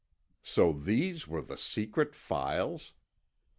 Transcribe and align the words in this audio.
So 0.41 0.73
these 0.73 1.27
were 1.27 1.43
the 1.43 1.59
"secret 1.59 2.15
files"! 2.15 2.93